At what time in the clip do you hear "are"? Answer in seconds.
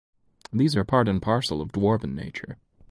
0.75-0.83